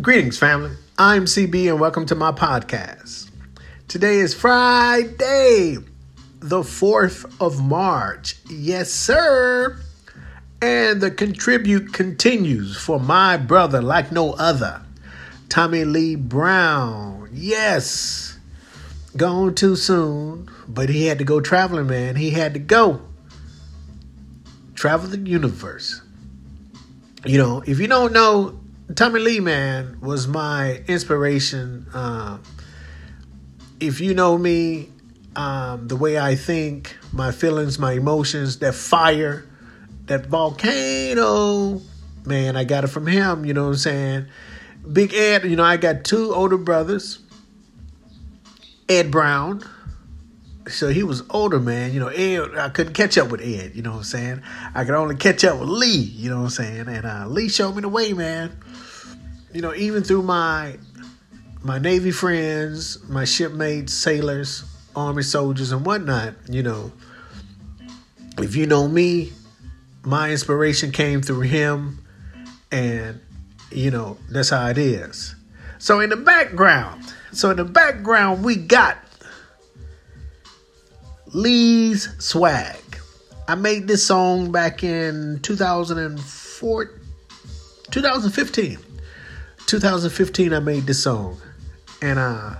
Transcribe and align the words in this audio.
Greetings, 0.00 0.38
family. 0.38 0.70
I'm 0.96 1.24
CB, 1.24 1.68
and 1.68 1.80
welcome 1.80 2.06
to 2.06 2.14
my 2.14 2.30
podcast. 2.30 3.32
Today 3.88 4.18
is 4.20 4.32
Friday, 4.32 5.78
the 6.38 6.60
4th 6.60 7.28
of 7.40 7.60
March. 7.60 8.36
Yes, 8.48 8.92
sir. 8.92 9.76
And 10.62 11.00
the 11.00 11.10
contribute 11.10 11.92
continues 11.92 12.76
for 12.76 13.00
my 13.00 13.36
brother 13.38 13.82
like 13.82 14.12
no 14.12 14.34
other, 14.34 14.82
Tommy 15.48 15.84
Lee 15.84 16.14
Brown. 16.14 17.28
Yes, 17.32 18.38
gone 19.16 19.56
too 19.56 19.74
soon, 19.74 20.48
but 20.68 20.90
he 20.90 21.06
had 21.06 21.18
to 21.18 21.24
go 21.24 21.40
traveling, 21.40 21.88
man. 21.88 22.14
He 22.14 22.30
had 22.30 22.54
to 22.54 22.60
go 22.60 23.02
travel 24.76 25.08
the 25.08 25.18
universe. 25.18 26.02
You 27.24 27.38
know, 27.38 27.64
if 27.66 27.80
you 27.80 27.88
don't 27.88 28.12
know, 28.12 28.60
Tommy 28.94 29.20
Lee, 29.20 29.40
man, 29.40 30.00
was 30.00 30.26
my 30.26 30.82
inspiration. 30.88 31.86
Uh, 31.92 32.38
if 33.80 34.00
you 34.00 34.14
know 34.14 34.38
me, 34.38 34.88
um, 35.36 35.88
the 35.88 35.96
way 35.96 36.18
I 36.18 36.34
think, 36.34 36.96
my 37.12 37.30
feelings, 37.30 37.78
my 37.78 37.92
emotions, 37.92 38.58
that 38.60 38.74
fire, 38.74 39.46
that 40.06 40.26
volcano, 40.26 41.82
man, 42.24 42.56
I 42.56 42.64
got 42.64 42.84
it 42.84 42.88
from 42.88 43.06
him. 43.06 43.44
You 43.44 43.52
know 43.52 43.64
what 43.64 43.70
I'm 43.70 43.76
saying? 43.76 44.26
Big 44.90 45.12
Ed, 45.12 45.44
you 45.44 45.56
know, 45.56 45.64
I 45.64 45.76
got 45.76 46.04
two 46.04 46.34
older 46.34 46.56
brothers. 46.56 47.18
Ed 48.88 49.10
Brown, 49.10 49.62
so 50.68 50.88
he 50.88 51.02
was 51.02 51.22
older, 51.30 51.58
man. 51.58 51.92
You 51.92 52.00
know, 52.00 52.08
Ed, 52.08 52.56
I 52.56 52.68
couldn't 52.68 52.94
catch 52.94 53.18
up 53.18 53.30
with 53.30 53.40
Ed. 53.40 53.72
You 53.74 53.82
know 53.82 53.92
what 53.92 53.98
I'm 53.98 54.04
saying? 54.04 54.42
I 54.74 54.84
could 54.84 54.94
only 54.94 55.16
catch 55.16 55.44
up 55.44 55.58
with 55.58 55.68
Lee. 55.68 55.88
You 55.88 56.30
know 56.30 56.38
what 56.38 56.44
I'm 56.44 56.50
saying? 56.50 56.88
And 56.88 57.06
uh, 57.06 57.26
Lee 57.28 57.48
showed 57.48 57.74
me 57.74 57.82
the 57.82 57.88
way, 57.88 58.12
man. 58.12 58.56
You 59.52 59.62
know, 59.62 59.74
even 59.74 60.02
through 60.02 60.22
my 60.22 60.78
my 61.62 61.78
Navy 61.78 62.10
friends, 62.10 63.02
my 63.08 63.24
shipmates, 63.24 63.92
sailors, 63.92 64.64
Army 64.94 65.22
soldiers, 65.22 65.72
and 65.72 65.84
whatnot. 65.84 66.34
You 66.48 66.62
know, 66.62 66.92
if 68.38 68.54
you 68.54 68.66
know 68.66 68.86
me, 68.88 69.32
my 70.04 70.30
inspiration 70.30 70.92
came 70.92 71.22
through 71.22 71.40
him, 71.40 72.04
and 72.70 73.20
you 73.70 73.90
know 73.90 74.18
that's 74.30 74.50
how 74.50 74.66
it 74.68 74.78
is. 74.78 75.34
So 75.78 76.00
in 76.00 76.10
the 76.10 76.16
background, 76.16 77.04
so 77.32 77.50
in 77.50 77.56
the 77.56 77.64
background, 77.64 78.44
we 78.44 78.56
got 78.56 78.98
Lee's 81.32 82.08
Swag. 82.18 82.76
I 83.46 83.54
made 83.54 83.88
this 83.88 84.06
song 84.06 84.52
back 84.52 84.82
in 84.84 85.40
2004, 85.42 86.90
2015. 87.90 88.78
2015, 89.66 90.52
I 90.52 90.58
made 90.60 90.86
this 90.86 91.02
song. 91.02 91.38
And 92.00 92.18
uh, 92.18 92.54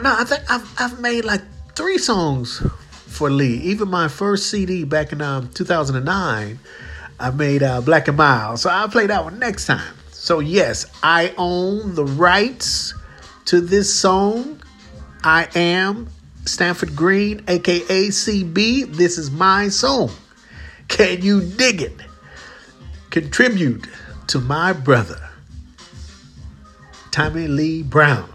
no, 0.00 0.14
I 0.18 0.24
think 0.24 0.50
I've, 0.50 0.74
I've 0.78 1.00
made 1.00 1.24
like 1.24 1.42
three 1.74 1.98
songs 1.98 2.62
for 3.06 3.30
Lee. 3.30 3.56
Even 3.58 3.88
my 3.88 4.08
first 4.08 4.50
CD 4.50 4.84
back 4.84 5.12
in 5.12 5.20
um, 5.20 5.50
2009, 5.52 6.58
I 7.18 7.30
made 7.30 7.62
uh, 7.62 7.80
Black 7.80 8.08
and 8.08 8.16
Mild. 8.16 8.58
So 8.58 8.70
I'll 8.70 8.88
play 8.88 9.06
that 9.06 9.24
one 9.24 9.38
next 9.38 9.66
time. 9.66 9.94
So, 10.10 10.40
yes, 10.40 10.86
I 11.02 11.34
own 11.38 11.94
the 11.94 12.04
rights 12.04 12.94
to 13.46 13.60
this 13.60 13.92
song. 13.92 14.60
I 15.22 15.48
am 15.54 16.08
Stanford 16.46 16.94
Green, 16.94 17.42
aka 17.48 18.08
CB. 18.08 18.94
This 18.94 19.18
is 19.18 19.30
my 19.30 19.68
song. 19.68 20.10
Can 20.88 21.20
you 21.22 21.42
dig 21.42 21.82
it? 21.82 21.96
Contribute 23.10 23.86
to 24.28 24.38
my 24.40 24.72
brother, 24.72 25.20
Tommy 27.10 27.48
Lee 27.48 27.82
Brown. 27.82 28.28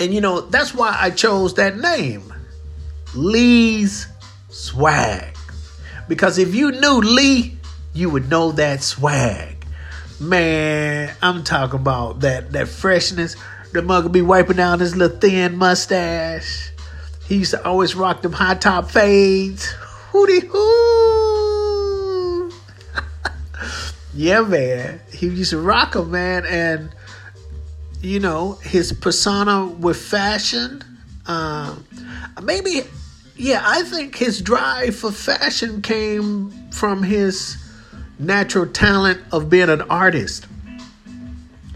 And 0.00 0.14
you 0.14 0.20
know, 0.20 0.40
that's 0.40 0.74
why 0.74 0.96
I 0.98 1.10
chose 1.10 1.54
that 1.54 1.76
name, 1.76 2.32
Lee's 3.14 4.06
Swag. 4.48 5.36
Because 6.08 6.38
if 6.38 6.54
you 6.54 6.72
knew 6.72 7.00
Lee, 7.00 7.56
you 7.92 8.08
would 8.08 8.30
know 8.30 8.52
that 8.52 8.82
swag. 8.82 9.66
Man, 10.20 11.14
I'm 11.20 11.44
talking 11.44 11.80
about 11.80 12.20
that 12.20 12.52
that 12.52 12.68
freshness. 12.68 13.36
The 13.72 13.82
mug 13.82 14.04
will 14.04 14.10
be 14.10 14.22
wiping 14.22 14.56
down 14.56 14.80
his 14.80 14.96
little 14.96 15.18
thin 15.18 15.56
mustache. 15.56 16.72
He 17.28 17.36
used 17.36 17.50
to 17.50 17.64
always 17.64 17.94
rock 17.94 18.22
them 18.22 18.32
high 18.32 18.54
top 18.54 18.90
fades. 18.90 19.74
Hootie 20.12 20.46
hoo. 20.48 22.50
yeah, 24.14 24.40
man. 24.40 25.00
He 25.12 25.26
used 25.26 25.50
to 25.50 25.60
rock 25.60 25.92
them, 25.92 26.10
man. 26.10 26.46
And, 26.46 26.88
you 28.00 28.18
know, 28.18 28.52
his 28.62 28.94
persona 28.94 29.66
with 29.66 29.98
fashion. 29.98 30.82
Um, 31.26 31.86
maybe, 32.42 32.84
yeah, 33.36 33.60
I 33.62 33.82
think 33.82 34.16
his 34.16 34.40
drive 34.40 34.96
for 34.96 35.12
fashion 35.12 35.82
came 35.82 36.50
from 36.70 37.02
his 37.02 37.62
natural 38.18 38.66
talent 38.66 39.20
of 39.32 39.50
being 39.50 39.68
an 39.68 39.82
artist. 39.82 40.46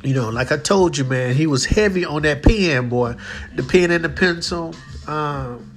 You 0.02 0.14
know, 0.14 0.30
like 0.30 0.50
I 0.50 0.56
told 0.56 0.96
you, 0.96 1.04
man, 1.04 1.34
he 1.34 1.46
was 1.46 1.66
heavy 1.66 2.06
on 2.06 2.22
that 2.22 2.42
pen, 2.42 2.88
boy. 2.88 3.16
The 3.54 3.62
pen 3.62 3.90
and 3.90 4.02
the 4.02 4.08
pencil. 4.08 4.74
Um, 5.06 5.68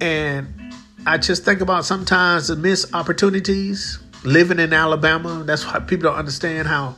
and 0.00 0.74
I 1.06 1.18
just 1.18 1.44
think 1.44 1.60
about 1.60 1.84
sometimes 1.84 2.48
the 2.48 2.56
missed 2.56 2.94
opportunities 2.94 3.98
living 4.24 4.58
in 4.58 4.72
Alabama. 4.72 5.44
That's 5.44 5.64
why 5.64 5.80
people 5.80 6.10
don't 6.10 6.18
understand 6.18 6.68
how 6.68 6.96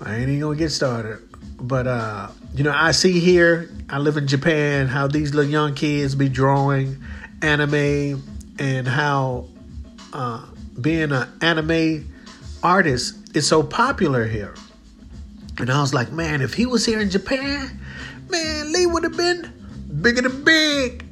I 0.00 0.16
ain't 0.16 0.28
even 0.28 0.40
gonna 0.40 0.56
get 0.56 0.70
started. 0.70 1.18
But 1.60 1.86
uh, 1.86 2.28
you 2.54 2.64
know, 2.64 2.72
I 2.74 2.92
see 2.92 3.20
here, 3.20 3.70
I 3.88 3.98
live 3.98 4.16
in 4.16 4.26
Japan, 4.26 4.88
how 4.88 5.06
these 5.06 5.34
little 5.34 5.50
young 5.50 5.74
kids 5.74 6.14
be 6.14 6.28
drawing 6.28 7.02
anime 7.42 8.22
and 8.58 8.88
how 8.88 9.46
uh, 10.12 10.44
being 10.80 11.12
an 11.12 11.28
anime 11.42 12.10
artist 12.62 13.36
is 13.36 13.46
so 13.46 13.62
popular 13.62 14.26
here. 14.26 14.54
And 15.58 15.70
I 15.70 15.80
was 15.80 15.92
like, 15.92 16.10
man, 16.10 16.40
if 16.40 16.54
he 16.54 16.66
was 16.66 16.86
here 16.86 17.00
in 17.00 17.10
Japan, 17.10 17.78
man, 18.30 18.72
Lee 18.72 18.86
would 18.86 19.04
have 19.04 19.16
been 19.16 19.52
bigger 20.00 20.22
than 20.22 20.44
big. 20.44 21.04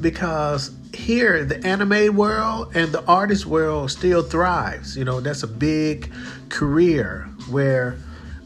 Because 0.00 0.70
here, 0.94 1.44
the 1.44 1.64
anime 1.66 2.16
world 2.16 2.76
and 2.76 2.92
the 2.92 3.04
artist 3.06 3.46
world 3.46 3.90
still 3.90 4.22
thrives. 4.22 4.96
You 4.96 5.04
know, 5.04 5.20
that's 5.20 5.42
a 5.42 5.48
big 5.48 6.12
career 6.48 7.28
where 7.50 7.98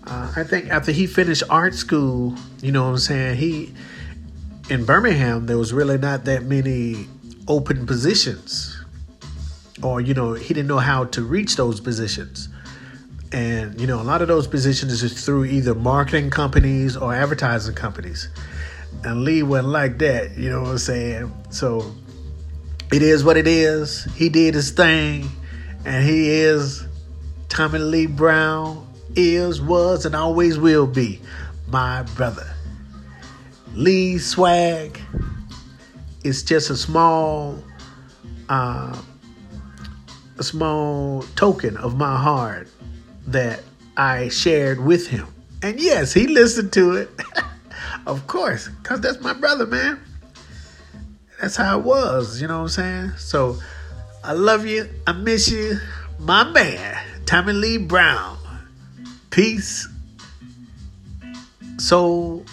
uh, 0.06 0.32
I 0.36 0.44
think 0.44 0.70
after 0.70 0.92
he 0.92 1.06
finished 1.06 1.42
art 1.50 1.74
school, 1.74 2.34
you 2.60 2.72
know 2.72 2.84
what 2.84 2.90
I'm 2.90 2.98
saying, 2.98 3.36
he, 3.36 3.74
in 4.70 4.84
Birmingham, 4.84 5.46
there 5.46 5.58
was 5.58 5.72
really 5.72 5.98
not 5.98 6.24
that 6.24 6.44
many 6.44 7.06
open 7.48 7.86
positions. 7.86 8.76
Or, 9.82 10.00
you 10.00 10.14
know, 10.14 10.32
he 10.32 10.54
didn't 10.54 10.68
know 10.68 10.78
how 10.78 11.04
to 11.06 11.22
reach 11.22 11.56
those 11.56 11.80
positions. 11.80 12.48
And, 13.32 13.80
you 13.80 13.86
know, 13.86 14.00
a 14.00 14.04
lot 14.04 14.22
of 14.22 14.28
those 14.28 14.46
positions 14.46 15.02
is 15.02 15.24
through 15.24 15.46
either 15.46 15.74
marketing 15.74 16.30
companies 16.30 16.96
or 16.96 17.14
advertising 17.14 17.74
companies. 17.74 18.28
And 19.04 19.24
Lee 19.24 19.42
wasn't 19.42 19.68
like 19.68 19.98
that, 19.98 20.36
you 20.38 20.48
know 20.50 20.62
what 20.62 20.70
I'm 20.70 20.78
saying? 20.78 21.32
So 21.50 21.94
it 22.92 23.02
is 23.02 23.24
what 23.24 23.36
it 23.36 23.46
is. 23.46 24.04
He 24.14 24.28
did 24.28 24.54
his 24.54 24.70
thing, 24.70 25.28
and 25.84 26.04
he 26.04 26.30
is 26.30 26.86
Tommy 27.48 27.78
Lee 27.78 28.06
Brown, 28.06 28.86
is, 29.16 29.60
was, 29.60 30.06
and 30.06 30.14
always 30.14 30.58
will 30.58 30.86
be 30.86 31.20
my 31.68 32.02
brother. 32.14 32.46
Lee 33.74 34.18
Swag 34.18 35.00
is 36.22 36.42
just 36.42 36.70
a 36.70 36.76
small, 36.76 37.62
uh, 38.48 38.96
a 40.38 40.42
small 40.42 41.22
token 41.34 41.76
of 41.78 41.96
my 41.96 42.16
heart 42.16 42.68
that 43.26 43.62
I 43.96 44.28
shared 44.28 44.80
with 44.80 45.06
him. 45.06 45.26
And 45.62 45.80
yes, 45.80 46.12
he 46.12 46.26
listened 46.26 46.72
to 46.74 46.96
it. 46.96 47.10
Of 48.06 48.26
course, 48.26 48.68
because 48.68 49.00
that's 49.00 49.20
my 49.20 49.32
brother, 49.32 49.66
man. 49.66 50.00
That's 51.40 51.56
how 51.56 51.78
it 51.78 51.84
was, 51.84 52.40
you 52.40 52.48
know 52.48 52.58
what 52.58 52.62
I'm 52.62 52.68
saying? 52.68 53.12
So 53.18 53.58
I 54.24 54.32
love 54.32 54.66
you. 54.66 54.88
I 55.06 55.12
miss 55.12 55.50
you. 55.50 55.78
My 56.18 56.44
man, 56.44 57.02
Tommy 57.26 57.52
Lee 57.52 57.78
Brown. 57.78 58.38
Peace, 59.30 59.88
soul, 61.78 62.44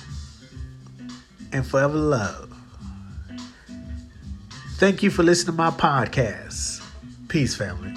and 1.52 1.66
forever 1.66 1.98
love. 1.98 2.56
Thank 4.78 5.04
you 5.04 5.12
for 5.12 5.24
listening 5.24 5.57
to 5.57 5.62
my 5.62 5.72
podcast. 5.72 6.81
Peace, 7.28 7.56
family. 7.56 7.94